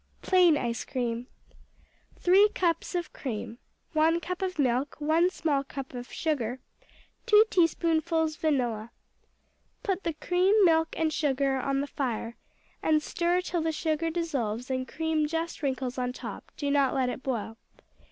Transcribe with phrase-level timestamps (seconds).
[0.23, 1.27] Plain Ice cream
[2.15, 3.59] 3 cups of cream.
[3.93, 4.95] 1 cup of milk.
[4.97, 6.57] 1 small cup of sugar.
[7.27, 8.89] 2 teaspoonfuls vanilla.
[9.83, 12.35] Put the cream, milk, and sugar on the fire,
[12.81, 17.09] and stir till the sugar dissolves and cream just wrinkles on top; do not let
[17.09, 17.57] it boil.